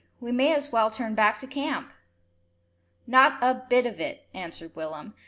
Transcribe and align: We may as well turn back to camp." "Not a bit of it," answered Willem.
We 0.19 0.31
may 0.31 0.51
as 0.55 0.71
well 0.71 0.89
turn 0.89 1.13
back 1.13 1.37
to 1.41 1.45
camp." 1.45 1.93
"Not 3.05 3.37
a 3.43 3.53
bit 3.69 3.85
of 3.85 3.99
it," 4.01 4.27
answered 4.33 4.75
Willem. 4.75 5.13